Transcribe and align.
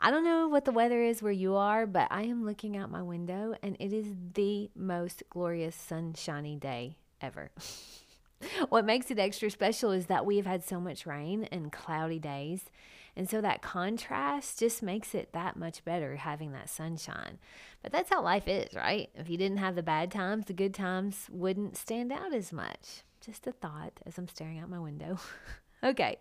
I 0.00 0.10
don't 0.10 0.24
know 0.24 0.48
what 0.48 0.64
the 0.64 0.72
weather 0.72 1.02
is 1.02 1.22
where 1.22 1.32
you 1.32 1.54
are, 1.54 1.86
but 1.86 2.08
I 2.10 2.22
am 2.22 2.44
looking 2.44 2.76
out 2.76 2.90
my 2.90 3.02
window 3.02 3.54
and 3.62 3.76
it 3.78 3.92
is 3.92 4.06
the 4.34 4.70
most 4.74 5.22
glorious 5.30 5.76
sunshiny 5.76 6.56
day 6.56 6.96
ever. 7.20 7.50
what 8.68 8.84
makes 8.84 9.10
it 9.10 9.18
extra 9.18 9.50
special 9.50 9.92
is 9.92 10.06
that 10.06 10.26
we 10.26 10.36
have 10.36 10.46
had 10.46 10.64
so 10.64 10.80
much 10.80 11.06
rain 11.06 11.44
and 11.52 11.72
cloudy 11.72 12.18
days. 12.18 12.70
And 13.14 13.28
so 13.28 13.40
that 13.42 13.60
contrast 13.60 14.58
just 14.58 14.82
makes 14.82 15.14
it 15.14 15.32
that 15.32 15.56
much 15.56 15.84
better 15.84 16.16
having 16.16 16.52
that 16.52 16.70
sunshine. 16.70 17.38
But 17.82 17.92
that's 17.92 18.10
how 18.10 18.22
life 18.22 18.48
is, 18.48 18.74
right? 18.74 19.10
If 19.14 19.28
you 19.28 19.36
didn't 19.36 19.58
have 19.58 19.74
the 19.74 19.82
bad 19.82 20.10
times, 20.10 20.46
the 20.46 20.54
good 20.54 20.72
times 20.72 21.26
wouldn't 21.30 21.76
stand 21.76 22.10
out 22.10 22.32
as 22.32 22.52
much. 22.52 23.02
Just 23.24 23.46
a 23.46 23.52
thought 23.52 24.00
as 24.06 24.16
I'm 24.16 24.28
staring 24.28 24.58
out 24.58 24.70
my 24.70 24.80
window. 24.80 25.18
okay. 25.84 26.16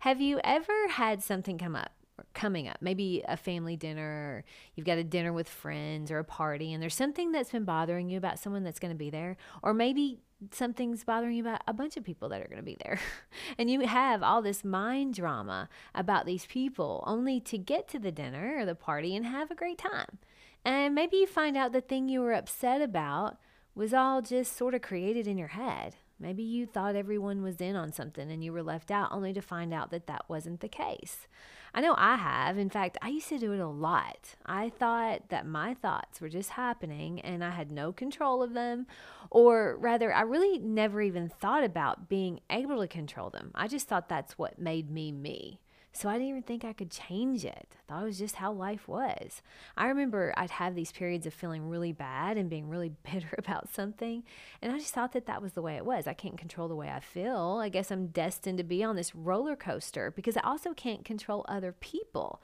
Have 0.00 0.20
you 0.20 0.40
ever 0.42 0.88
had 0.88 1.22
something 1.22 1.58
come 1.58 1.76
up? 1.76 1.92
Coming 2.32 2.68
up, 2.68 2.78
maybe 2.80 3.22
a 3.26 3.36
family 3.36 3.76
dinner, 3.76 4.44
you've 4.74 4.86
got 4.86 4.98
a 4.98 5.04
dinner 5.04 5.32
with 5.32 5.48
friends 5.48 6.10
or 6.10 6.18
a 6.18 6.24
party, 6.24 6.72
and 6.72 6.82
there's 6.82 6.94
something 6.94 7.32
that's 7.32 7.50
been 7.50 7.64
bothering 7.64 8.08
you 8.08 8.18
about 8.18 8.38
someone 8.38 8.64
that's 8.64 8.78
going 8.78 8.92
to 8.92 8.98
be 8.98 9.10
there, 9.10 9.36
or 9.62 9.74
maybe 9.74 10.20
something's 10.52 11.04
bothering 11.04 11.36
you 11.36 11.42
about 11.42 11.62
a 11.66 11.72
bunch 11.72 11.96
of 11.96 12.04
people 12.04 12.28
that 12.28 12.40
are 12.40 12.48
going 12.48 12.58
to 12.58 12.62
be 12.62 12.76
there. 12.84 12.98
and 13.58 13.70
you 13.70 13.80
have 13.80 14.22
all 14.22 14.42
this 14.42 14.64
mind 14.64 15.14
drama 15.14 15.68
about 15.94 16.26
these 16.26 16.46
people 16.46 17.02
only 17.06 17.40
to 17.40 17.58
get 17.58 17.88
to 17.88 17.98
the 17.98 18.12
dinner 18.12 18.56
or 18.58 18.66
the 18.66 18.74
party 18.74 19.16
and 19.16 19.26
have 19.26 19.50
a 19.50 19.54
great 19.54 19.78
time. 19.78 20.18
And 20.64 20.94
maybe 20.94 21.16
you 21.18 21.26
find 21.26 21.56
out 21.56 21.72
the 21.72 21.80
thing 21.80 22.08
you 22.08 22.20
were 22.20 22.32
upset 22.32 22.80
about 22.80 23.38
was 23.74 23.92
all 23.92 24.22
just 24.22 24.56
sort 24.56 24.74
of 24.74 24.82
created 24.82 25.26
in 25.26 25.36
your 25.36 25.48
head. 25.48 25.96
Maybe 26.18 26.42
you 26.42 26.66
thought 26.66 26.96
everyone 26.96 27.42
was 27.42 27.60
in 27.60 27.76
on 27.76 27.92
something 27.92 28.30
and 28.30 28.42
you 28.42 28.52
were 28.52 28.62
left 28.62 28.90
out 28.90 29.10
only 29.12 29.32
to 29.32 29.40
find 29.40 29.74
out 29.74 29.90
that 29.90 30.06
that 30.06 30.24
wasn't 30.28 30.60
the 30.60 30.68
case. 30.68 31.26
I 31.74 31.80
know 31.80 31.94
I 31.98 32.16
have. 32.16 32.56
In 32.56 32.70
fact, 32.70 32.98
I 33.02 33.08
used 33.08 33.28
to 33.30 33.38
do 33.38 33.52
it 33.52 33.58
a 33.58 33.66
lot. 33.66 34.36
I 34.46 34.70
thought 34.70 35.28
that 35.30 35.44
my 35.44 35.74
thoughts 35.74 36.20
were 36.20 36.28
just 36.28 36.50
happening 36.50 37.20
and 37.20 37.42
I 37.42 37.50
had 37.50 37.72
no 37.72 37.92
control 37.92 38.44
of 38.44 38.54
them. 38.54 38.86
Or 39.30 39.76
rather, 39.76 40.14
I 40.14 40.20
really 40.20 40.58
never 40.58 41.02
even 41.02 41.28
thought 41.28 41.64
about 41.64 42.08
being 42.08 42.40
able 42.48 42.80
to 42.80 42.86
control 42.86 43.30
them. 43.30 43.50
I 43.56 43.66
just 43.66 43.88
thought 43.88 44.08
that's 44.08 44.38
what 44.38 44.58
made 44.58 44.88
me 44.88 45.10
me. 45.10 45.58
So 45.96 46.08
I 46.08 46.14
didn't 46.14 46.28
even 46.28 46.42
think 46.42 46.64
I 46.64 46.72
could 46.72 46.90
change 46.90 47.44
it. 47.44 47.68
I 47.70 47.78
thought 47.86 48.02
it 48.02 48.06
was 48.06 48.18
just 48.18 48.34
how 48.34 48.52
life 48.52 48.88
was. 48.88 49.42
I 49.76 49.86
remember 49.86 50.34
I'd 50.36 50.50
have 50.50 50.74
these 50.74 50.90
periods 50.90 51.24
of 51.24 51.32
feeling 51.32 51.68
really 51.68 51.92
bad 51.92 52.36
and 52.36 52.50
being 52.50 52.68
really 52.68 52.90
bitter 53.12 53.32
about 53.38 53.72
something. 53.72 54.24
And 54.60 54.72
I 54.72 54.78
just 54.78 54.92
thought 54.92 55.12
that 55.12 55.26
that 55.26 55.40
was 55.40 55.52
the 55.52 55.62
way 55.62 55.76
it 55.76 55.86
was. 55.86 56.08
I 56.08 56.12
can't 56.12 56.36
control 56.36 56.66
the 56.66 56.74
way 56.74 56.90
I 56.90 56.98
feel. 56.98 57.60
I 57.62 57.68
guess 57.68 57.92
I'm 57.92 58.08
destined 58.08 58.58
to 58.58 58.64
be 58.64 58.82
on 58.82 58.96
this 58.96 59.14
roller 59.14 59.54
coaster 59.54 60.10
because 60.10 60.36
I 60.36 60.40
also 60.40 60.74
can't 60.74 61.04
control 61.04 61.46
other 61.48 61.70
people. 61.70 62.42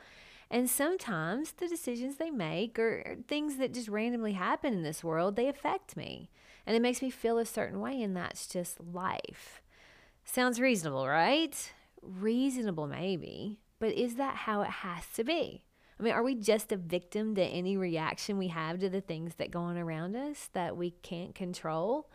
And 0.49 0.71
sometimes 0.71 1.53
the 1.53 1.67
decisions 1.67 2.17
they 2.17 2.31
make 2.31 2.79
or 2.79 3.17
things 3.27 3.57
that 3.57 3.75
just 3.75 3.89
randomly 3.89 4.33
happen 4.33 4.73
in 4.73 4.83
this 4.85 5.03
world, 5.03 5.35
they 5.35 5.49
affect 5.49 5.97
me. 5.97 6.31
And 6.67 6.77
it 6.77 6.83
makes 6.83 7.03
me 7.03 7.11
feel 7.11 7.39
a 7.39 7.45
certain 7.45 7.81
way, 7.81 8.01
and 8.01 8.17
that's 8.17 8.47
just 8.47 8.79
life. 8.81 9.61
Sounds 10.25 10.61
reasonable, 10.61 11.09
right? 11.09 11.73
Reasonable, 12.03 12.87
maybe, 12.87 13.61
but 13.79 13.93
is 13.93 14.17
that 14.17 14.37
how 14.37 14.63
it 14.63 14.71
has 14.71 15.05
to 15.15 15.25
be? 15.25 15.65
I 15.99 16.03
mean, 16.03 16.15
are 16.15 16.23
we 16.23 16.35
just 16.35 16.73
a 16.73 16.77
victim 16.77 17.35
to 17.35 17.43
any 17.43 17.77
reaction 17.77 18.39
we 18.39 18.49
have 18.49 18.79
to 18.81 18.89
the 18.89 19.03
things 19.03 19.35
that 19.35 19.51
go 19.51 19.61
on 19.61 19.77
around 19.77 20.17
us 20.17 20.49
that 20.55 20.77
we 20.77 20.93
can't 21.03 21.35
control? 21.35 22.09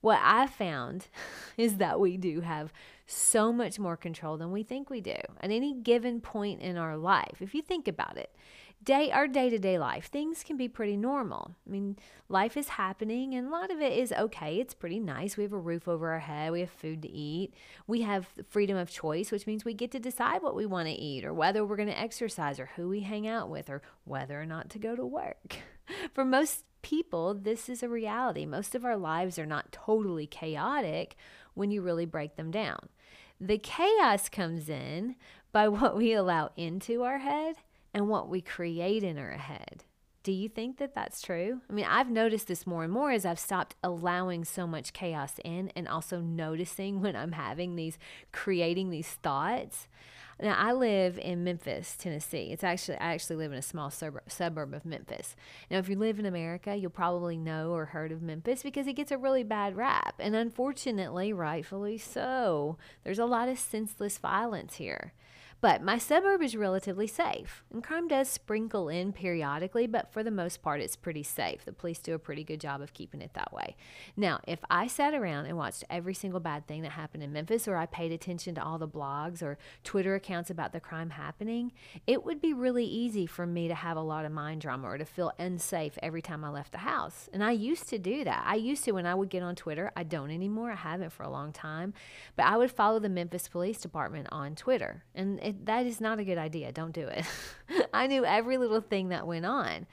What 0.00 0.18
I 0.20 0.48
found 0.48 1.06
is 1.56 1.76
that 1.76 2.00
we 2.00 2.16
do 2.16 2.40
have 2.40 2.72
so 3.06 3.52
much 3.52 3.78
more 3.78 3.96
control 3.96 4.36
than 4.36 4.50
we 4.50 4.64
think 4.64 4.90
we 4.90 5.00
do 5.00 5.16
at 5.40 5.50
any 5.50 5.74
given 5.74 6.20
point 6.20 6.60
in 6.60 6.76
our 6.76 6.96
life. 6.96 7.36
If 7.40 7.54
you 7.54 7.62
think 7.62 7.86
about 7.86 8.16
it, 8.16 8.34
day 8.84 9.10
our 9.10 9.28
day-to-day 9.28 9.78
life 9.78 10.10
things 10.10 10.42
can 10.42 10.56
be 10.56 10.68
pretty 10.68 10.96
normal. 10.96 11.54
I 11.66 11.70
mean 11.70 11.96
life 12.28 12.56
is 12.56 12.68
happening 12.68 13.34
and 13.34 13.46
a 13.46 13.50
lot 13.50 13.70
of 13.70 13.80
it 13.80 13.92
is 13.92 14.12
okay. 14.12 14.60
It's 14.60 14.74
pretty 14.74 14.98
nice. 14.98 15.36
We 15.36 15.44
have 15.44 15.52
a 15.52 15.58
roof 15.58 15.86
over 15.86 16.10
our 16.10 16.20
head. 16.20 16.52
We 16.52 16.60
have 16.60 16.70
food 16.70 17.02
to 17.02 17.10
eat. 17.10 17.54
We 17.86 18.02
have 18.02 18.28
freedom 18.48 18.76
of 18.76 18.90
choice 18.90 19.30
which 19.30 19.46
means 19.46 19.64
we 19.64 19.74
get 19.74 19.90
to 19.92 20.00
decide 20.00 20.42
what 20.42 20.56
we 20.56 20.66
want 20.66 20.88
to 20.88 20.94
eat 20.94 21.24
or 21.24 21.32
whether 21.32 21.64
we're 21.64 21.76
going 21.76 21.88
to 21.88 21.98
exercise 21.98 22.58
or 22.58 22.70
who 22.76 22.88
we 22.88 23.00
hang 23.00 23.26
out 23.26 23.48
with 23.48 23.70
or 23.70 23.82
whether 24.04 24.40
or 24.40 24.46
not 24.46 24.70
to 24.70 24.78
go 24.78 24.96
to 24.96 25.06
work. 25.06 25.56
For 26.12 26.24
most 26.24 26.64
people 26.82 27.34
this 27.34 27.68
is 27.68 27.82
a 27.82 27.88
reality. 27.88 28.46
Most 28.46 28.74
of 28.74 28.84
our 28.84 28.96
lives 28.96 29.38
are 29.38 29.46
not 29.46 29.72
totally 29.72 30.26
chaotic 30.26 31.16
when 31.54 31.70
you 31.70 31.82
really 31.82 32.06
break 32.06 32.36
them 32.36 32.50
down. 32.50 32.88
The 33.40 33.58
chaos 33.58 34.28
comes 34.28 34.68
in 34.68 35.16
by 35.52 35.68
what 35.68 35.96
we 35.96 36.12
allow 36.12 36.50
into 36.56 37.02
our 37.02 37.18
head 37.18 37.56
and 37.94 38.08
what 38.08 38.28
we 38.28 38.40
create 38.40 39.02
in 39.02 39.18
our 39.18 39.32
head. 39.32 39.84
Do 40.22 40.30
you 40.30 40.48
think 40.48 40.78
that 40.78 40.94
that's 40.94 41.20
true? 41.20 41.62
I 41.68 41.72
mean, 41.72 41.86
I've 41.88 42.10
noticed 42.10 42.46
this 42.46 42.66
more 42.66 42.84
and 42.84 42.92
more 42.92 43.10
as 43.10 43.26
I've 43.26 43.40
stopped 43.40 43.74
allowing 43.82 44.44
so 44.44 44.68
much 44.68 44.92
chaos 44.92 45.34
in 45.44 45.72
and 45.74 45.88
also 45.88 46.20
noticing 46.20 47.00
when 47.02 47.16
I'm 47.16 47.32
having 47.32 47.74
these, 47.76 47.98
creating 48.30 48.90
these 48.90 49.08
thoughts. 49.08 49.88
Now, 50.40 50.56
I 50.58 50.72
live 50.72 51.18
in 51.18 51.44
Memphis, 51.44 51.96
Tennessee. 51.96 52.50
It's 52.52 52.64
actually, 52.64 52.96
I 52.96 53.12
actually 53.12 53.36
live 53.36 53.52
in 53.52 53.58
a 53.58 53.62
small 53.62 53.90
suburb, 53.90 54.24
suburb 54.28 54.74
of 54.74 54.84
Memphis. 54.84 55.36
Now, 55.70 55.78
if 55.78 55.88
you 55.88 55.96
live 55.96 56.18
in 56.18 56.26
America, 56.26 56.74
you'll 56.74 56.90
probably 56.90 57.36
know 57.36 57.70
or 57.70 57.86
heard 57.86 58.10
of 58.10 58.22
Memphis 58.22 58.62
because 58.62 58.86
it 58.86 58.94
gets 58.94 59.12
a 59.12 59.18
really 59.18 59.44
bad 59.44 59.76
rap. 59.76 60.14
And 60.18 60.34
unfortunately, 60.34 61.32
rightfully 61.32 61.98
so, 61.98 62.76
there's 63.04 63.20
a 63.20 63.24
lot 63.24 63.48
of 63.48 63.58
senseless 63.58 64.18
violence 64.18 64.76
here. 64.76 65.12
But 65.62 65.80
my 65.80 65.96
suburb 65.96 66.42
is 66.42 66.56
relatively 66.56 67.06
safe, 67.06 67.62
and 67.72 67.84
crime 67.84 68.08
does 68.08 68.28
sprinkle 68.28 68.88
in 68.88 69.12
periodically, 69.12 69.86
but 69.86 70.12
for 70.12 70.24
the 70.24 70.32
most 70.32 70.60
part, 70.60 70.80
it's 70.80 70.96
pretty 70.96 71.22
safe. 71.22 71.64
The 71.64 71.72
police 71.72 72.00
do 72.00 72.14
a 72.14 72.18
pretty 72.18 72.42
good 72.42 72.60
job 72.60 72.80
of 72.80 72.92
keeping 72.92 73.22
it 73.22 73.34
that 73.34 73.52
way. 73.52 73.76
Now, 74.16 74.40
if 74.44 74.58
I 74.68 74.88
sat 74.88 75.14
around 75.14 75.46
and 75.46 75.56
watched 75.56 75.84
every 75.88 76.14
single 76.14 76.40
bad 76.40 76.66
thing 76.66 76.82
that 76.82 76.90
happened 76.90 77.22
in 77.22 77.32
Memphis, 77.32 77.68
or 77.68 77.76
I 77.76 77.86
paid 77.86 78.10
attention 78.10 78.56
to 78.56 78.64
all 78.64 78.76
the 78.76 78.88
blogs 78.88 79.40
or 79.40 79.56
Twitter 79.84 80.16
accounts 80.16 80.50
about 80.50 80.72
the 80.72 80.80
crime 80.80 81.10
happening, 81.10 81.70
it 82.08 82.24
would 82.24 82.40
be 82.40 82.52
really 82.52 82.84
easy 82.84 83.26
for 83.26 83.46
me 83.46 83.68
to 83.68 83.74
have 83.76 83.96
a 83.96 84.00
lot 84.00 84.24
of 84.24 84.32
mind 84.32 84.62
drama 84.62 84.88
or 84.88 84.98
to 84.98 85.04
feel 85.04 85.30
unsafe 85.38 85.96
every 86.02 86.22
time 86.22 86.44
I 86.44 86.48
left 86.48 86.72
the 86.72 86.78
house. 86.78 87.28
And 87.32 87.44
I 87.44 87.52
used 87.52 87.88
to 87.90 88.00
do 88.00 88.24
that. 88.24 88.42
I 88.44 88.56
used 88.56 88.82
to 88.86 88.90
when 88.90 89.06
I 89.06 89.14
would 89.14 89.30
get 89.30 89.44
on 89.44 89.54
Twitter. 89.54 89.92
I 89.94 90.02
don't 90.02 90.32
anymore. 90.32 90.72
I 90.72 90.74
haven't 90.74 91.12
for 91.12 91.22
a 91.22 91.30
long 91.30 91.52
time. 91.52 91.94
But 92.34 92.46
I 92.46 92.56
would 92.56 92.72
follow 92.72 92.98
the 92.98 93.08
Memphis 93.08 93.46
Police 93.46 93.78
Department 93.78 94.26
on 94.32 94.56
Twitter. 94.56 95.04
And 95.14 95.51
it 95.52 95.66
that 95.66 95.86
is 95.86 96.00
not 96.00 96.18
a 96.18 96.24
good 96.24 96.38
idea. 96.38 96.72
Don't 96.72 96.92
do 96.92 97.06
it. 97.06 97.24
I 97.92 98.06
knew 98.06 98.24
every 98.24 98.56
little 98.56 98.80
thing 98.80 99.08
that 99.08 99.26
went 99.26 99.46
on. 99.46 99.86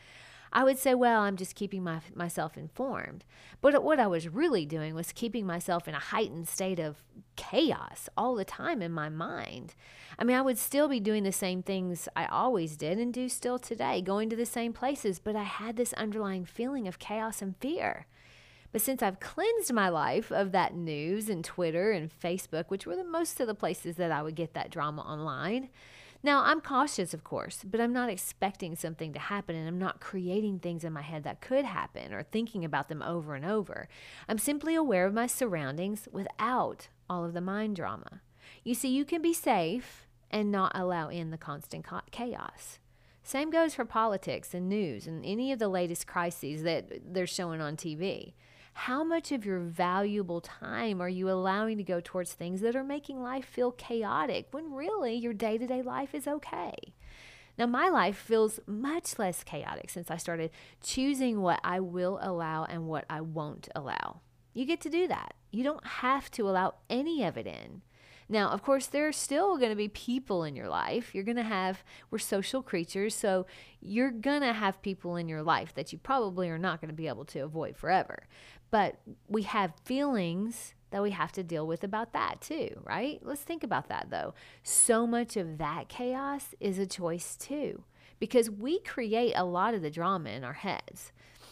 I 0.52 0.64
would 0.64 0.80
say, 0.80 0.96
well, 0.96 1.22
I'm 1.22 1.38
just 1.38 1.56
keeping 1.56 1.84
my, 1.84 2.00
myself 2.16 2.58
informed. 2.58 3.24
But 3.62 3.84
what 3.84 4.00
I 4.00 4.08
was 4.08 4.28
really 4.28 4.66
doing 4.66 4.96
was 4.96 5.12
keeping 5.12 5.46
myself 5.46 5.88
in 5.88 5.94
a 5.94 6.00
heightened 6.00 6.47
state 6.47 6.80
of 6.80 7.03
chaos 7.36 8.09
all 8.18 8.36
the 8.36 8.46
time 8.46 8.81
in 8.81 8.92
my 8.92 9.09
mind. 9.09 9.75
I 10.18 10.24
mean, 10.24 10.36
I 10.36 10.42
would 10.42 10.58
still 10.58 10.88
be 10.88 11.00
doing 11.00 11.23
the 11.23 11.32
same 11.32 11.61
things 11.61 12.09
I 12.16 12.26
always 12.26 12.78
did 12.78 12.97
and 12.97 13.14
do 13.14 13.29
still 13.29 13.59
today, 13.59 14.02
going 14.02 14.29
to 14.32 14.35
the 14.35 14.46
same 14.46 14.73
places, 14.73 15.20
but 15.20 15.35
I 15.35 15.44
had 15.44 15.76
this 15.76 15.94
underlying 15.94 16.46
feeling 16.46 16.88
of 16.88 17.00
chaos 17.00 17.41
and 17.41 17.56
fear. 17.58 18.08
But 18.72 18.82
since 18.82 19.02
I've 19.02 19.20
cleansed 19.20 19.74
my 19.74 19.90
life 19.90 20.32
of 20.32 20.52
that 20.52 20.76
news 20.76 21.30
and 21.30 21.44
Twitter 21.44 21.92
and 21.92 22.12
Facebook, 22.12 22.66
which 22.68 22.86
were 22.86 22.96
the 22.96 23.04
most 23.04 23.40
of 23.40 23.48
the 23.48 23.56
places 23.56 23.96
that 23.96 24.12
I 24.12 24.22
would 24.22 24.36
get 24.36 24.54
that 24.54 24.70
drama 24.70 25.02
online, 25.02 25.70
now 26.22 26.44
I'm 26.44 26.60
cautious, 26.60 27.14
of 27.14 27.24
course, 27.24 27.64
but 27.64 27.80
I'm 27.80 27.94
not 27.94 28.10
expecting 28.10 28.76
something 28.76 29.14
to 29.14 29.20
happen 29.20 29.56
and 29.56 29.68
I'm 29.68 29.80
not 29.80 30.02
creating 30.02 30.60
things 30.60 30.84
in 30.84 30.92
my 30.92 31.02
head 31.02 31.24
that 31.24 31.40
could 31.40 31.64
happen 31.64 32.14
or 32.14 32.24
thinking 32.24 32.66
about 32.66 32.90
them 32.90 33.02
over 33.02 33.36
and 33.36 33.46
over. 33.46 33.88
I'm 34.28 34.38
simply 34.38 34.76
aware 34.76 35.06
of 35.06 35.14
my 35.14 35.28
surroundings 35.28 36.10
without 36.12 36.90
all 37.10 37.24
of 37.24 37.34
the 37.34 37.42
mind 37.42 37.78
drama. 37.78 38.22
You 38.66 38.74
see, 38.74 38.90
you 38.90 39.06
can 39.06 39.22
be 39.22 39.34
safe 39.34 40.08
and 40.30 40.52
not 40.52 40.74
allow 40.76 41.08
in 41.08 41.32
the 41.32 41.38
constant 41.38 41.86
chaos. 42.12 42.80
Same 43.24 43.50
goes 43.50 43.74
for 43.74 43.86
politics 43.86 44.54
and 44.54 44.68
news 44.68 45.08
and 45.08 45.24
any 45.24 45.52
of 45.52 45.60
the 45.60 45.68
latest 45.70 46.06
crises 46.06 46.64
that 46.64 47.14
they're 47.14 47.28
showing 47.28 47.62
on 47.62 47.78
TV. 47.78 48.34
How 48.74 49.04
much 49.04 49.32
of 49.32 49.46
your 49.46 49.60
valuable 49.60 50.42
time 50.42 51.02
are 51.02 51.10
you 51.10 51.30
allowing 51.30 51.78
to 51.78 51.84
go 51.84 52.02
towards 52.04 52.34
things 52.34 52.62
that 52.62 52.76
are 52.76 52.84
making 52.84 53.22
life 53.22 53.46
feel 53.46 53.72
chaotic 53.72 54.48
when 54.52 54.74
really 54.74 55.14
your 55.14 55.34
day 55.34 55.58
to 55.58 55.68
day 55.68 55.82
life 55.82 56.16
is 56.16 56.28
okay? 56.28 56.74
Now, 57.58 57.66
my 57.66 57.90
life 57.90 58.18
feels 58.18 58.62
much 58.66 59.20
less 59.20 59.44
chaotic 59.44 59.90
since 59.90 60.10
I 60.10 60.16
started 60.16 60.52
choosing 60.82 61.42
what 61.42 61.60
I 61.62 61.82
will 61.82 62.18
allow 62.22 62.64
and 62.64 62.88
what 62.88 63.04
I 63.10 63.20
won't 63.20 63.68
allow. 63.76 64.22
You 64.54 64.66
get 64.66 64.80
to 64.82 64.90
do 64.90 65.10
that. 65.10 65.34
You 65.52 65.64
don't 65.64 65.86
have 65.86 66.32
to 66.32 66.48
allow 66.48 66.76
any 66.90 67.24
of 67.26 67.38
it 67.38 67.48
in. 67.48 67.82
Now, 68.32 68.50
of 68.50 68.62
course, 68.62 68.86
there 68.86 69.08
are 69.08 69.12
still 69.12 69.58
going 69.58 69.72
to 69.72 69.76
be 69.76 69.88
people 69.88 70.44
in 70.44 70.56
your 70.56 70.70
life. 70.70 71.16
You're 71.16 71.24
going 71.24 71.36
to 71.38 71.44
have, 71.44 71.84
we're 72.12 72.20
social 72.20 72.62
creatures, 72.62 73.16
so 73.16 73.48
you're 73.82 74.12
going 74.12 74.42
to 74.42 74.54
have 74.54 74.84
people 74.84 75.16
in 75.16 75.28
your 75.28 75.42
life 75.42 75.74
that 75.74 75.92
you 75.92 75.98
probably 75.98 76.48
are 76.50 76.60
not 76.60 76.80
going 76.80 76.90
to 76.90 76.96
be 76.96 77.08
able 77.08 77.26
to 77.26 77.40
avoid 77.40 77.76
forever. 77.76 78.28
But 78.72 79.00
we 79.28 79.44
have 79.44 79.74
feelings 79.84 80.74
that 80.92 81.04
we 81.04 81.12
have 81.12 81.32
to 81.34 81.44
deal 81.44 81.68
with 81.68 81.84
about 81.84 82.14
that 82.14 82.42
too, 82.42 82.70
right? 82.84 83.20
Let's 83.22 83.42
think 83.42 83.64
about 83.64 83.90
that 83.90 84.08
though. 84.10 84.34
So 84.64 85.06
much 85.06 85.38
of 85.38 85.58
that 85.60 85.90
chaos 85.90 86.56
is 86.60 86.80
a 86.80 86.88
choice 86.88 87.36
too, 87.36 87.84
because 88.20 88.50
we 88.50 88.80
create 88.80 89.34
a 89.36 89.46
lot 89.46 89.74
of 89.74 89.82
the 89.82 89.92
drama 89.92 90.30
in 90.30 90.44
our 90.44 90.54
heads. 90.54 91.12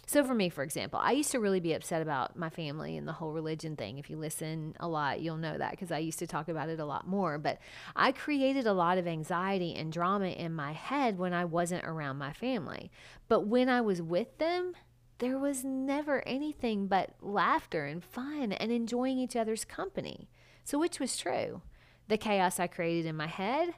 So, 0.10 0.24
for 0.24 0.34
me, 0.34 0.48
for 0.48 0.64
example, 0.64 1.02
I 1.04 1.12
used 1.12 1.31
to 1.31 1.40
really 1.42 1.60
be 1.60 1.74
upset 1.74 2.02
about 2.02 2.38
my 2.38 2.50
family 2.50 2.96
and 2.96 3.06
the 3.06 3.12
whole 3.12 3.34
religion 3.34 3.75
thing. 3.75 3.98
If 3.98 4.10
you 4.10 4.16
listen 4.16 4.74
a 4.80 4.88
lot, 4.88 5.19
you'll 5.19 5.36
know 5.36 5.58
that 5.58 5.72
because 5.72 5.92
I 5.92 5.98
used 5.98 6.19
to 6.19 6.28
talk 6.28 6.48
about 6.48 6.69
it 6.69 6.80
a 6.80 6.86
lot 6.86 7.06
more. 7.06 7.38
But 7.38 7.60
I 7.94 8.14
created 8.14 8.66
a 8.66 8.72
lot 8.72 8.98
of 8.98 9.06
anxiety 9.06 9.75
and 9.75 9.92
drama 9.92 10.28
in 10.28 10.54
my 10.54 10.72
head 10.72 11.18
when 11.18 11.34
I 11.34 11.44
wasn't 11.44 11.84
around 11.84 12.18
my 12.18 12.31
family. 12.31 12.90
But 13.28 13.48
when 13.48 13.68
I 13.68 13.81
was 13.81 14.02
with 14.02 14.38
them, 14.38 14.75
there 15.19 15.38
was 15.38 15.64
never 15.64 16.25
anything 16.28 16.88
but 16.88 17.12
laughter 17.22 17.86
and 17.86 18.04
fun 18.04 18.52
and 18.52 18.72
enjoying 18.72 19.18
each 19.18 19.36
other's 19.36 19.66
company. 19.66 20.30
So, 20.64 20.78
which 20.78 21.00
was 21.00 21.18
true? 21.18 21.62
The 22.08 22.18
chaos 22.18 22.60
I 22.60 22.68
created 22.68 23.06
in 23.06 23.16
my 23.16 23.28
head 23.28 23.75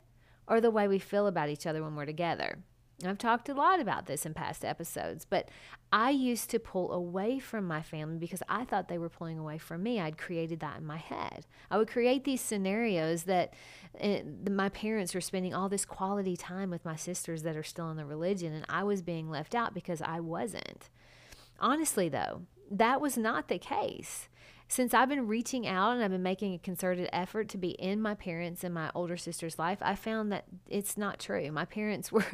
or 0.47 0.59
the 0.59 0.71
way 0.71 0.87
we 0.87 0.99
feel 0.99 1.27
about 1.27 1.49
each 1.49 1.65
other 1.65 1.83
when 1.83 1.95
we're 1.95 2.05
together? 2.05 2.59
I've 3.05 3.17
talked 3.17 3.47
a 3.47 3.53
lot 3.53 3.79
about 3.79 4.07
this 4.07 4.25
in 4.25 4.33
past 4.33 4.65
episodes, 4.65 5.23
but 5.23 5.47
I 5.91 6.09
used 6.09 6.49
to 6.49 6.59
pull 6.59 6.91
away 6.91 7.39
from 7.39 7.65
my 7.65 7.81
family 7.81 8.17
because 8.17 8.43
I 8.49 8.65
thought 8.65 8.89
they 8.89 8.97
were 8.97 9.09
pulling 9.09 9.39
away 9.39 9.57
from 9.57 9.83
me. 9.83 10.01
I'd 10.01 10.17
created 10.17 10.59
that 10.59 10.79
in 10.79 10.85
my 10.85 10.97
head. 10.97 11.45
I 11.71 11.77
would 11.77 11.87
create 11.87 12.25
these 12.25 12.41
scenarios 12.41 13.23
that 13.23 13.53
uh, 14.01 14.17
my 14.49 14.67
parents 14.67 15.15
were 15.15 15.21
spending 15.21 15.53
all 15.53 15.69
this 15.69 15.85
quality 15.85 16.35
time 16.35 16.69
with 16.69 16.83
my 16.83 16.97
sisters 16.97 17.43
that 17.43 17.55
are 17.55 17.63
still 17.63 17.89
in 17.89 17.95
the 17.95 18.05
religion, 18.05 18.53
and 18.53 18.65
I 18.67 18.83
was 18.83 19.01
being 19.01 19.29
left 19.29 19.55
out 19.55 19.73
because 19.73 20.01
I 20.01 20.19
wasn't. 20.19 20.89
Honestly, 21.59 22.09
though, 22.09 22.43
that 22.71 23.01
was 23.01 23.17
not 23.17 23.47
the 23.47 23.59
case. 23.59 24.29
Since 24.67 24.93
I've 24.93 25.09
been 25.09 25.25
reaching 25.25 25.65
out 25.65 25.93
and 25.93 26.03
I've 26.03 26.11
been 26.11 26.21
making 26.21 26.53
a 26.53 26.59
concerted 26.59 27.09
effort 27.11 27.49
to 27.49 27.57
be 27.57 27.69
in 27.69 27.99
my 28.01 28.13
parents' 28.13 28.63
and 28.63 28.73
my 28.73 28.91
older 28.93 29.17
sister's 29.17 29.57
life, 29.57 29.79
I 29.81 29.95
found 29.95 30.31
that 30.31 30.45
it's 30.67 30.95
not 30.95 31.19
true. 31.19 31.51
My 31.51 31.65
parents 31.65 32.11
were, 32.11 32.25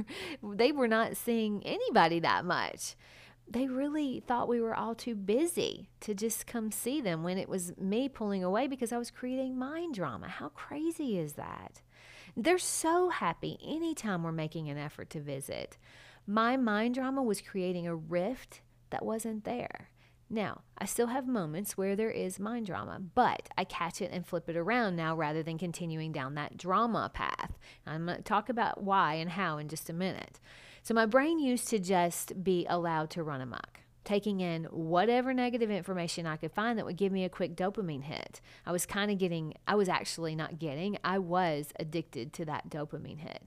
they 0.44 0.74
were 0.74 0.90
not 0.90 1.16
seeing 1.16 1.66
anybody 1.66 2.20
that 2.20 2.44
much. 2.44 2.96
They 3.48 3.68
really 3.68 4.22
thought 4.28 4.50
we 4.50 4.60
were 4.60 4.76
all 4.76 4.96
too 4.96 5.16
busy 5.16 5.90
to 6.02 6.14
just 6.14 6.46
come 6.48 6.72
see 6.72 7.00
them 7.00 7.24
when 7.24 7.38
it 7.38 7.48
was 7.48 7.78
me 7.78 8.10
pulling 8.10 8.44
away 8.44 8.68
because 8.68 8.92
I 8.92 8.98
was 8.98 9.12
creating 9.12 9.58
mind 9.58 9.94
drama. 9.94 10.28
How 10.28 10.50
crazy 10.50 11.18
is 11.18 11.34
that? 11.34 11.82
They're 12.36 12.58
so 12.58 13.10
happy 13.10 13.58
anytime 13.64 14.24
we're 14.24 14.34
making 14.34 14.68
an 14.70 14.78
effort 14.78 15.10
to 15.12 15.22
visit. 15.22 15.78
My 16.28 16.58
mind 16.58 16.96
drama 16.96 17.24
was 17.24 17.40
creating 17.40 17.88
a 17.88 17.96
rift 17.96 18.62
that 18.90 19.06
wasn't 19.06 19.44
there. 19.44 19.90
Now, 20.30 20.62
I 20.78 20.86
still 20.86 21.08
have 21.08 21.28
moments 21.28 21.78
where 21.78 21.96
there 21.96 22.10
is 22.10 22.40
mind 22.40 22.66
drama, 22.66 23.00
but 23.00 23.50
I 23.58 23.64
catch 23.64 24.02
it 24.02 24.12
and 24.12 24.26
flip 24.26 24.50
it 24.50 24.58
around 24.58 24.96
now 24.96 25.16
rather 25.16 25.44
than 25.44 25.60
continuing 25.60 26.12
down 26.12 26.34
that 26.36 26.58
drama 26.58 27.12
path. 27.14 27.60
I'm 27.86 28.06
going 28.06 28.18
to 28.18 28.24
talk 28.24 28.50
about 28.50 28.84
why 28.84 29.16
and 29.16 29.30
how 29.30 29.60
in 29.60 29.68
just 29.68 29.90
a 29.90 29.94
minute. 29.94 30.40
So, 30.82 30.94
my 30.94 31.06
brain 31.06 31.40
used 31.40 31.68
to 31.70 31.80
just 31.80 32.44
be 32.44 32.66
allowed 32.68 33.12
to 33.12 33.24
run 33.24 33.42
amok 33.42 33.82
taking 34.06 34.40
in 34.40 34.66
whatever 34.66 35.34
negative 35.34 35.70
information 35.70 36.26
I 36.26 36.38
could 36.38 36.52
find 36.52 36.78
that 36.78 36.86
would 36.86 36.98
give 36.98 37.12
me 37.12 37.26
a 37.26 37.30
quick 37.30 37.56
dopamine 37.56 38.04
hit. 38.04 38.40
I 38.66 38.72
was 38.72 38.86
kind 38.86 39.12
of 39.12 39.18
getting, 39.18 39.56
I 39.68 39.76
was 39.76 39.90
actually 39.90 40.36
not 40.36 40.60
getting, 40.60 40.98
I 41.04 41.20
was 41.20 41.74
addicted 41.80 42.32
to 42.34 42.46
that 42.46 42.70
dopamine 42.70 43.20
hit. 43.20 43.44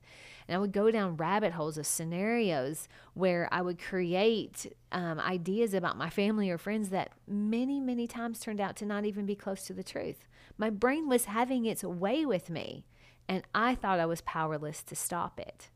And 0.47 0.57
I 0.57 0.59
would 0.59 0.73
go 0.73 0.91
down 0.91 1.17
rabbit 1.17 1.53
holes 1.53 1.79
of 1.79 1.87
scenarios 1.87 2.89
where 3.15 3.49
I 3.53 3.63
would 3.63 3.79
create 3.79 4.73
um, 4.93 5.21
ideas 5.21 5.75
about 5.75 5.97
my 5.97 6.11
family 6.11 6.51
or 6.51 6.59
friends 6.59 6.89
that 6.91 7.13
many, 7.27 7.81
many 7.81 8.07
times 8.07 8.41
turned 8.41 8.61
out 8.61 8.77
to 8.77 8.87
not 8.87 9.05
even 9.05 9.27
be 9.27 9.35
close 9.35 9.65
to 9.65 9.75
the 9.75 9.85
truth. 9.85 10.25
My 10.57 10.71
brain 10.71 11.09
was 11.09 11.27
having 11.27 11.67
its 11.67 11.85
way 11.85 12.27
with 12.27 12.51
me, 12.51 12.85
and 13.29 13.43
I 13.55 13.75
thought 13.75 14.01
I 14.01 14.07
was 14.07 14.23
powerless 14.23 14.83
to 14.85 14.97
stop 14.97 15.39
it 15.39 15.71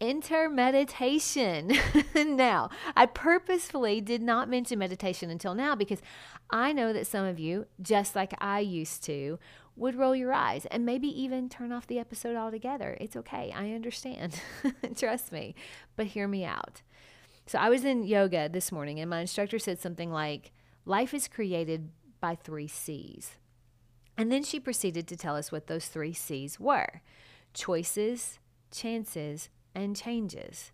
enter 0.00 0.48
meditation. 0.48 1.72
now, 2.14 2.70
I 2.94 3.06
purposefully 3.06 4.00
did 4.00 4.22
not 4.22 4.48
mention 4.48 4.78
meditation 4.78 5.30
until 5.30 5.54
now 5.54 5.74
because 5.74 6.00
I 6.50 6.72
know 6.72 6.92
that 6.92 7.06
some 7.06 7.24
of 7.24 7.38
you, 7.38 7.66
just 7.80 8.14
like 8.14 8.34
I 8.38 8.60
used 8.60 9.02
to, 9.04 9.38
would 9.76 9.94
roll 9.94 10.16
your 10.16 10.32
eyes 10.32 10.66
and 10.66 10.86
maybe 10.86 11.08
even 11.08 11.48
turn 11.48 11.72
off 11.72 11.86
the 11.86 11.98
episode 11.98 12.36
altogether. 12.36 12.96
It's 13.00 13.16
okay. 13.16 13.52
I 13.54 13.72
understand. 13.72 14.40
Trust 14.96 15.32
me. 15.32 15.54
But 15.96 16.06
hear 16.06 16.26
me 16.26 16.44
out. 16.44 16.82
So 17.46 17.58
I 17.58 17.68
was 17.68 17.84
in 17.84 18.04
yoga 18.04 18.48
this 18.48 18.72
morning 18.72 18.98
and 18.98 19.10
my 19.10 19.20
instructor 19.20 19.58
said 19.58 19.78
something 19.78 20.10
like, 20.10 20.52
Life 20.84 21.12
is 21.12 21.28
created 21.28 21.90
by 22.20 22.36
three 22.36 22.68
C's. 22.68 23.32
And 24.16 24.32
then 24.32 24.42
she 24.42 24.60
proceeded 24.60 25.06
to 25.08 25.16
tell 25.16 25.36
us 25.36 25.52
what 25.52 25.66
those 25.66 25.88
three 25.88 26.12
C's 26.12 26.58
were 26.58 27.02
choices, 27.52 28.38
chances, 28.70 29.48
and 29.76 29.94
changes. 29.94 30.72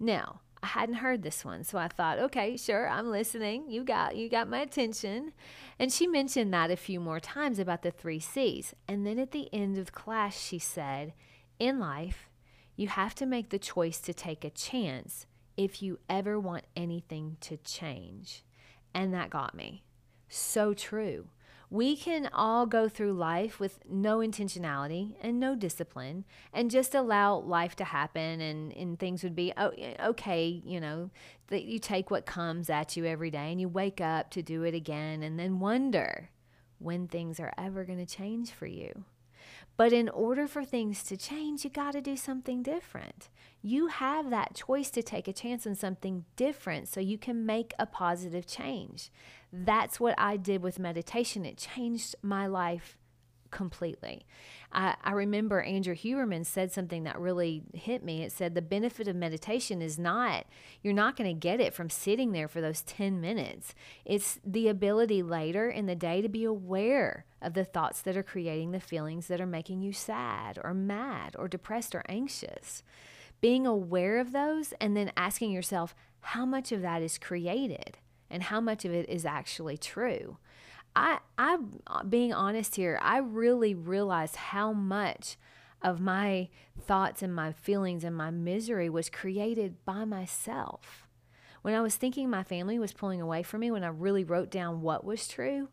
Now, 0.00 0.40
I 0.62 0.68
hadn't 0.68 0.96
heard 0.96 1.22
this 1.22 1.44
one, 1.44 1.62
so 1.62 1.78
I 1.78 1.86
thought, 1.86 2.18
okay, 2.18 2.56
sure, 2.56 2.88
I'm 2.88 3.12
listening. 3.12 3.70
You 3.70 3.84
got 3.84 4.16
you 4.16 4.28
got 4.28 4.48
my 4.48 4.60
attention. 4.60 5.32
And 5.78 5.92
she 5.92 6.08
mentioned 6.08 6.52
that 6.52 6.72
a 6.72 6.76
few 6.76 6.98
more 6.98 7.20
times 7.20 7.60
about 7.60 7.82
the 7.82 7.92
3 7.92 8.18
Cs. 8.18 8.74
And 8.88 9.06
then 9.06 9.20
at 9.20 9.30
the 9.30 9.48
end 9.52 9.78
of 9.78 9.92
class 9.92 10.40
she 10.40 10.58
said, 10.58 11.12
in 11.60 11.78
life, 11.78 12.28
you 12.74 12.88
have 12.88 13.14
to 13.16 13.26
make 13.26 13.50
the 13.50 13.58
choice 13.58 14.00
to 14.00 14.14
take 14.14 14.44
a 14.44 14.50
chance 14.50 15.26
if 15.56 15.82
you 15.82 15.98
ever 16.08 16.40
want 16.40 16.64
anything 16.76 17.36
to 17.42 17.56
change. 17.58 18.44
And 18.94 19.12
that 19.14 19.30
got 19.30 19.54
me. 19.54 19.84
So 20.28 20.74
true. 20.74 21.28
We 21.70 21.96
can 21.96 22.30
all 22.32 22.64
go 22.64 22.88
through 22.88 23.12
life 23.12 23.60
with 23.60 23.80
no 23.88 24.18
intentionality 24.18 25.16
and 25.20 25.38
no 25.38 25.54
discipline 25.54 26.24
and 26.52 26.70
just 26.70 26.94
allow 26.94 27.36
life 27.36 27.76
to 27.76 27.84
happen 27.84 28.40
and, 28.40 28.72
and 28.72 28.98
things 28.98 29.22
would 29.22 29.36
be 29.36 29.52
oh, 29.56 29.72
okay, 30.02 30.62
you 30.64 30.80
know, 30.80 31.10
that 31.48 31.64
you 31.64 31.78
take 31.78 32.10
what 32.10 32.24
comes 32.24 32.70
at 32.70 32.96
you 32.96 33.04
every 33.04 33.30
day 33.30 33.52
and 33.52 33.60
you 33.60 33.68
wake 33.68 34.00
up 34.00 34.30
to 34.30 34.42
do 34.42 34.62
it 34.62 34.74
again 34.74 35.22
and 35.22 35.38
then 35.38 35.60
wonder 35.60 36.30
when 36.78 37.06
things 37.06 37.38
are 37.38 37.52
ever 37.58 37.84
going 37.84 37.98
to 37.98 38.06
change 38.06 38.50
for 38.50 38.66
you. 38.66 39.04
But 39.76 39.92
in 39.92 40.08
order 40.08 40.48
for 40.48 40.64
things 40.64 41.04
to 41.04 41.16
change, 41.16 41.64
you 41.64 41.70
got 41.70 41.92
to 41.92 42.00
do 42.00 42.16
something 42.16 42.62
different. 42.64 43.28
You 43.62 43.86
have 43.86 44.28
that 44.30 44.54
choice 44.54 44.90
to 44.90 45.02
take 45.02 45.28
a 45.28 45.32
chance 45.32 45.66
on 45.66 45.76
something 45.76 46.24
different 46.34 46.88
so 46.88 47.00
you 47.00 47.16
can 47.16 47.46
make 47.46 47.74
a 47.78 47.86
positive 47.86 48.44
change. 48.44 49.10
That's 49.52 49.98
what 49.98 50.14
I 50.18 50.36
did 50.36 50.62
with 50.62 50.78
meditation. 50.78 51.46
It 51.46 51.56
changed 51.56 52.14
my 52.22 52.46
life 52.46 52.98
completely. 53.50 54.26
I, 54.72 54.94
I, 55.02 55.12
remember 55.12 55.62
Andrew 55.62 55.94
Huberman 55.94 56.44
said 56.44 56.70
something 56.70 57.04
that 57.04 57.18
really 57.18 57.62
hit 57.72 58.04
me. 58.04 58.22
It 58.22 58.32
said, 58.32 58.54
The 58.54 58.62
benefit 58.62 59.08
of 59.08 59.16
meditation 59.16 59.80
is 59.80 59.98
not, 59.98 60.46
you're 60.82 60.92
not 60.92 61.16
going 61.16 61.34
to 61.34 61.38
get 61.38 61.60
it 61.60 61.72
from 61.72 61.88
sitting 61.88 62.32
there 62.32 62.48
for 62.48 62.60
those 62.60 62.82
10 62.82 63.20
minutes. 63.20 63.74
It's 64.04 64.38
the 64.44 64.68
ability 64.68 65.22
later 65.22 65.70
in 65.70 65.86
the 65.86 65.94
day 65.94 66.20
to 66.20 66.28
be 66.28 66.44
aware 66.44 67.24
of 67.40 67.54
the 67.54 67.64
thoughts 67.64 68.02
that 68.02 68.16
are 68.16 68.22
creating 68.22 68.72
the 68.72 68.80
feelings 68.80 69.28
that 69.28 69.40
are 69.40 69.46
making 69.46 69.80
you 69.80 69.92
sad 69.92 70.58
or 70.62 70.74
mad 70.74 71.34
or 71.38 71.48
depressed 71.48 71.94
or 71.94 72.04
anxious. 72.08 72.82
Being 73.40 73.66
aware 73.66 74.18
of 74.18 74.32
those 74.32 74.74
and 74.80 74.96
then 74.96 75.12
asking 75.16 75.52
yourself, 75.52 75.94
how 76.20 76.44
much 76.44 76.72
of 76.72 76.82
that 76.82 77.00
is 77.00 77.16
created 77.16 77.96
and 78.30 78.42
how 78.44 78.60
much 78.60 78.84
of 78.84 78.92
it 78.92 79.08
is 79.08 79.24
actually 79.24 79.76
true? 79.76 80.38
I 80.94 81.18
I 81.36 81.58
uh, 81.86 82.04
being 82.04 82.32
honest 82.32 82.76
here, 82.76 82.98
I 83.02 83.18
really 83.18 83.74
realized 83.74 84.36
how 84.36 84.72
much 84.72 85.36
of 85.82 86.00
my 86.00 86.48
thoughts 86.80 87.22
and 87.22 87.34
my 87.34 87.52
feelings 87.52 88.04
and 88.04 88.16
my 88.16 88.30
misery 88.30 88.88
was 88.88 89.10
created 89.10 89.84
by 89.84 90.04
myself. 90.04 91.06
When 91.62 91.74
I 91.74 91.80
was 91.80 91.96
thinking 91.96 92.30
my 92.30 92.42
family 92.42 92.78
was 92.78 92.92
pulling 92.92 93.20
away 93.20 93.42
from 93.42 93.60
me, 93.60 93.70
when 93.70 93.84
I 93.84 93.88
really 93.88 94.24
wrote 94.24 94.50
down 94.50 94.80
what 94.80 95.04
was 95.04 95.28
true, 95.28 95.68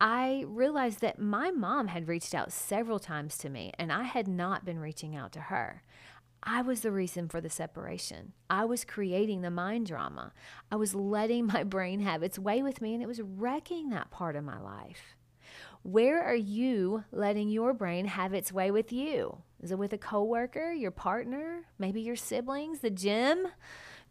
I 0.00 0.44
realized 0.46 1.00
that 1.00 1.18
my 1.18 1.50
mom 1.50 1.88
had 1.88 2.08
reached 2.08 2.34
out 2.34 2.52
several 2.52 2.98
times 2.98 3.38
to 3.38 3.48
me 3.48 3.72
and 3.78 3.90
I 3.90 4.02
had 4.02 4.28
not 4.28 4.64
been 4.64 4.78
reaching 4.78 5.16
out 5.16 5.32
to 5.32 5.40
her. 5.40 5.82
I 6.42 6.62
was 6.62 6.80
the 6.80 6.92
reason 6.92 7.28
for 7.28 7.40
the 7.40 7.50
separation. 7.50 8.32
I 8.48 8.64
was 8.64 8.84
creating 8.84 9.42
the 9.42 9.50
mind 9.50 9.86
drama. 9.86 10.32
I 10.70 10.76
was 10.76 10.94
letting 10.94 11.46
my 11.52 11.64
brain 11.64 12.00
have 12.00 12.22
its 12.22 12.38
way 12.38 12.62
with 12.62 12.80
me, 12.80 12.94
and 12.94 13.02
it 13.02 13.08
was 13.08 13.20
wrecking 13.20 13.90
that 13.90 14.10
part 14.10 14.36
of 14.36 14.44
my 14.44 14.58
life. 14.60 15.16
Where 15.82 16.22
are 16.22 16.34
you 16.34 17.04
letting 17.12 17.48
your 17.48 17.72
brain 17.72 18.06
have 18.06 18.34
its 18.34 18.52
way 18.52 18.70
with 18.70 18.92
you? 18.92 19.38
Is 19.62 19.70
it 19.70 19.78
with 19.78 19.92
a 19.92 19.98
coworker, 19.98 20.72
your 20.72 20.90
partner, 20.90 21.62
maybe 21.78 22.00
your 22.00 22.16
siblings, 22.16 22.80
the 22.80 22.90
gym, 22.90 23.46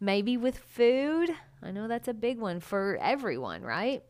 maybe 0.00 0.36
with 0.36 0.58
food? 0.58 1.30
I 1.62 1.70
know 1.72 1.86
that's 1.86 2.08
a 2.08 2.14
big 2.14 2.38
one 2.38 2.60
for 2.60 2.98
everyone, 3.00 3.62
right? 3.62 4.02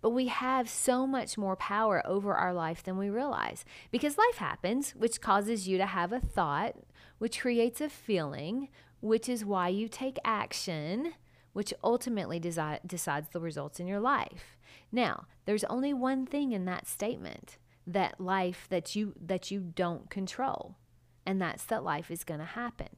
But 0.00 0.10
we 0.10 0.26
have 0.28 0.68
so 0.68 1.06
much 1.06 1.36
more 1.38 1.56
power 1.56 2.06
over 2.06 2.34
our 2.34 2.54
life 2.54 2.82
than 2.82 2.98
we 2.98 3.10
realize 3.10 3.64
because 3.90 4.18
life 4.18 4.36
happens, 4.36 4.92
which 4.92 5.20
causes 5.20 5.68
you 5.68 5.78
to 5.78 5.86
have 5.86 6.12
a 6.12 6.20
thought, 6.20 6.74
which 7.18 7.40
creates 7.40 7.80
a 7.80 7.88
feeling, 7.88 8.68
which 9.00 9.28
is 9.28 9.44
why 9.44 9.68
you 9.68 9.88
take 9.88 10.18
action, 10.24 11.12
which 11.52 11.74
ultimately 11.82 12.38
desi- 12.38 12.80
decides 12.86 13.28
the 13.30 13.40
results 13.40 13.80
in 13.80 13.86
your 13.86 14.00
life. 14.00 14.56
Now, 14.92 15.26
there's 15.44 15.64
only 15.64 15.92
one 15.92 16.26
thing 16.26 16.52
in 16.52 16.64
that 16.66 16.86
statement 16.86 17.58
that 17.86 18.20
life 18.20 18.66
that 18.68 18.94
you 18.94 19.14
that 19.20 19.50
you 19.50 19.60
don't 19.60 20.10
control, 20.10 20.76
and 21.24 21.40
that's 21.40 21.64
that 21.64 21.82
life 21.82 22.10
is 22.10 22.22
going 22.24 22.40
to 22.40 22.46
happen. 22.46 22.88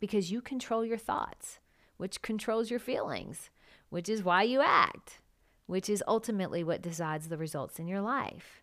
Because 0.00 0.30
you 0.30 0.40
control 0.40 0.84
your 0.84 0.98
thoughts, 0.98 1.58
which 1.96 2.22
controls 2.22 2.70
your 2.70 2.80
feelings, 2.80 3.50
which 3.88 4.08
is 4.08 4.22
why 4.22 4.42
you 4.42 4.60
act 4.60 5.20
which 5.66 5.88
is 5.88 6.02
ultimately 6.06 6.64
what 6.64 6.82
decides 6.82 7.28
the 7.28 7.36
results 7.36 7.78
in 7.78 7.88
your 7.88 8.00
life. 8.00 8.62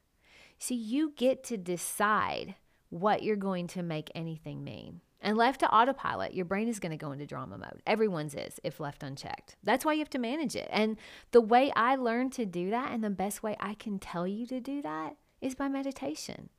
See, 0.58 0.76
you 0.76 1.14
get 1.16 1.44
to 1.46 1.58
decide 1.58 2.56
what 2.90 3.24
you're 3.24 3.36
going 3.36 3.68
to 3.68 3.84
make 3.84 4.12
anything 4.16 4.64
mean. 4.64 5.02
And 5.20 5.38
left 5.38 5.62
to 5.62 5.74
autopilot, 5.74 6.34
your 6.34 6.46
brain 6.46 6.68
is 6.68 6.80
going 6.80 6.92
to 6.92 6.98
go 6.98 7.14
into 7.14 7.26
drama 7.26 7.58
mode. 7.58 7.82
Everyone's 7.88 8.36
is 8.36 8.60
if 8.64 8.80
left 8.80 9.04
unchecked. 9.04 9.56
That's 9.64 9.86
why 9.86 9.94
you 9.94 10.00
have 10.00 10.10
to 10.12 10.20
manage 10.20 10.56
it. 10.56 10.68
And 10.70 10.98
the 11.32 11.42
way 11.42 11.72
I 11.76 11.96
learned 11.96 12.34
to 12.34 12.46
do 12.46 12.70
that, 12.72 12.92
and 12.92 13.04
the 13.04 13.10
best 13.10 13.42
way 13.42 13.56
I 13.60 13.74
can 13.76 14.00
tell 14.00 14.28
you 14.28 14.46
to 14.48 14.60
do 14.60 14.82
that, 14.82 15.16
is 15.42 15.56
by 15.56 15.70
meditation. 15.70 16.50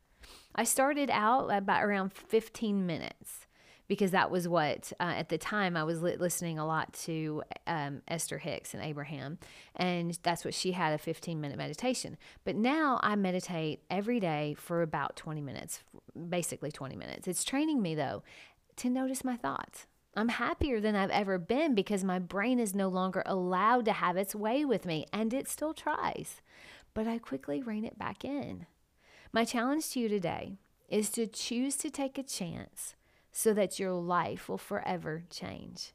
I 0.55 0.65
started 0.65 1.11
out 1.11 1.49
about 1.49 1.85
around 1.85 2.13
15 2.13 2.87
minutes 2.87 3.47
because 3.89 4.13
that 4.13 4.31
was 4.31 4.49
what 4.49 4.93
uh, 4.99 5.15
at 5.17 5.29
the 5.29 5.39
time 5.39 5.77
I 5.77 5.85
was 5.85 6.03
li- 6.03 6.17
listening 6.17 6.59
a 6.59 6.67
lot 6.67 6.93
to 7.05 7.43
um, 7.67 8.03
Esther 8.09 8.39
Hicks 8.39 8.75
and 8.75 8.83
Abraham, 8.83 9.39
and 9.77 10.19
that's 10.23 10.45
what 10.45 10.55
she 10.55 10.73
had 10.73 10.93
a 10.93 10.99
15 10.99 11.41
minute 11.41 11.59
meditation. 11.59 12.17
But 12.45 12.57
now 12.57 12.99
I 13.03 13.17
meditate 13.17 13.83
every 13.91 14.21
day 14.21 14.55
for 14.59 14.83
about 14.83 15.17
20 15.17 15.41
minutes, 15.41 15.83
basically 16.29 16.73
20 16.73 16.97
minutes. 16.97 17.29
It's 17.29 17.45
training 17.45 17.83
me 17.83 17.95
though 17.95 18.23
to 18.77 18.91
notice 18.91 19.25
my 19.25 19.37
thoughts. 19.37 19.87
I'm 20.17 20.29
happier 20.29 20.81
than 20.81 20.95
I've 20.95 21.11
ever 21.11 21.39
been 21.39 21.75
because 21.75 22.05
my 22.05 22.21
brain 22.21 22.61
is 22.61 22.75
no 22.75 22.89
longer 22.89 23.23
allowed 23.27 23.85
to 23.87 23.93
have 23.93 24.17
its 24.17 24.35
way 24.35 24.65
with 24.65 24.87
me, 24.87 25.07
and 25.13 25.35
it 25.35 25.49
still 25.49 25.75
tries. 25.75 26.41
But 26.95 27.09
I 27.09 27.19
quickly 27.19 27.63
rein 27.63 27.85
it 27.85 27.99
back 27.99 28.25
in. 28.25 28.67
My 29.33 29.45
challenge 29.45 29.91
to 29.91 30.01
you 30.01 30.09
today 30.09 30.59
is 30.89 31.11
to 31.11 31.27
choose 31.27 31.77
to 31.79 31.91
take 31.91 32.17
a 32.17 32.23
chance 32.23 32.95
so 33.37 33.53
that 33.53 33.81
your 33.81 33.93
life 33.93 34.49
will 34.49 34.57
forever 34.57 35.25
change. 35.29 35.93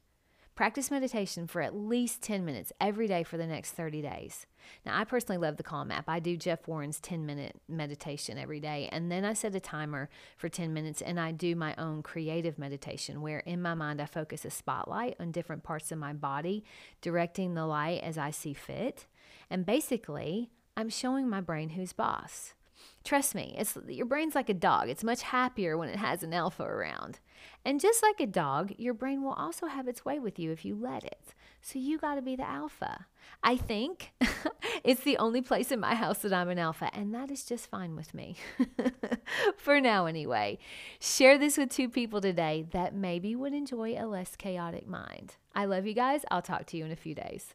Practice 0.54 0.90
meditation 0.90 1.46
for 1.46 1.62
at 1.62 1.74
least 1.74 2.20
10 2.20 2.44
minutes 2.44 2.70
every 2.78 3.08
day 3.08 3.22
for 3.22 3.38
the 3.38 3.46
next 3.46 3.70
30 3.70 4.02
days. 4.02 4.46
Now, 4.84 5.00
I 5.00 5.04
personally 5.04 5.38
love 5.38 5.56
the 5.56 5.62
Calm 5.62 5.90
app. 5.90 6.06
I 6.06 6.20
do 6.20 6.36
Jeff 6.36 6.68
Warren's 6.68 7.00
10 7.00 7.24
minute 7.24 7.58
meditation 7.66 8.36
every 8.36 8.60
day, 8.60 8.90
and 8.92 9.10
then 9.10 9.24
I 9.24 9.32
set 9.32 9.54
a 9.54 9.60
timer 9.60 10.10
for 10.36 10.50
10 10.50 10.74
minutes 10.74 11.00
and 11.00 11.18
I 11.18 11.32
do 11.32 11.56
my 11.56 11.74
own 11.78 12.02
creative 12.02 12.58
meditation 12.58 13.22
where 13.22 13.38
in 13.38 13.62
my 13.62 13.72
mind 13.72 14.02
I 14.02 14.04
focus 14.04 14.44
a 14.44 14.50
spotlight 14.50 15.16
on 15.18 15.32
different 15.32 15.62
parts 15.62 15.90
of 15.90 15.98
my 15.98 16.12
body, 16.12 16.62
directing 17.00 17.54
the 17.54 17.64
light 17.64 18.02
as 18.02 18.18
I 18.18 18.30
see 18.30 18.52
fit. 18.52 19.06
And 19.48 19.64
basically, 19.64 20.50
I'm 20.76 20.90
showing 20.90 21.26
my 21.26 21.40
brain 21.40 21.70
who's 21.70 21.94
boss. 21.94 22.52
Trust 23.04 23.34
me, 23.34 23.54
it's 23.58 23.76
your 23.88 24.06
brain's 24.06 24.34
like 24.34 24.48
a 24.48 24.54
dog. 24.54 24.88
It's 24.88 25.04
much 25.04 25.22
happier 25.22 25.76
when 25.76 25.88
it 25.88 25.96
has 25.96 26.22
an 26.22 26.34
alpha 26.34 26.64
around. 26.64 27.18
And 27.64 27.80
just 27.80 28.02
like 28.02 28.20
a 28.20 28.26
dog, 28.26 28.72
your 28.76 28.94
brain 28.94 29.22
will 29.22 29.32
also 29.32 29.66
have 29.66 29.88
its 29.88 30.04
way 30.04 30.18
with 30.18 30.38
you 30.38 30.50
if 30.50 30.64
you 30.64 30.74
let 30.74 31.04
it. 31.04 31.34
So 31.62 31.78
you 31.78 31.98
got 31.98 32.14
to 32.14 32.22
be 32.22 32.36
the 32.36 32.48
alpha. 32.48 33.06
I 33.42 33.56
think 33.56 34.12
it's 34.84 35.02
the 35.02 35.18
only 35.18 35.42
place 35.42 35.70
in 35.70 35.80
my 35.80 35.94
house 35.94 36.18
that 36.18 36.32
I'm 36.32 36.48
an 36.48 36.58
alpha, 36.58 36.90
and 36.94 37.14
that 37.14 37.30
is 37.30 37.44
just 37.44 37.68
fine 37.68 37.96
with 37.96 38.14
me. 38.14 38.36
For 39.56 39.80
now, 39.80 40.06
anyway. 40.06 40.58
Share 41.00 41.38
this 41.38 41.58
with 41.58 41.70
two 41.70 41.88
people 41.88 42.20
today 42.20 42.66
that 42.72 42.94
maybe 42.94 43.34
would 43.34 43.52
enjoy 43.52 43.94
a 43.98 44.06
less 44.06 44.36
chaotic 44.36 44.88
mind. 44.88 45.36
I 45.54 45.66
love 45.66 45.86
you 45.86 45.94
guys. 45.94 46.24
I'll 46.30 46.42
talk 46.42 46.66
to 46.66 46.76
you 46.76 46.84
in 46.84 46.92
a 46.92 46.96
few 46.96 47.14
days. 47.14 47.54